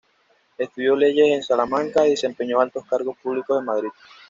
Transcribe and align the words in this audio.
Estudió 0.57 0.95
leyes 0.95 1.27
en 1.27 1.43
Salamanca 1.43 2.07
y 2.07 2.09
desempeñó 2.09 2.59
altos 2.59 2.87
cargos 2.87 3.15
públicos 3.19 3.59
en 3.59 3.65
Madrid. 3.65 3.89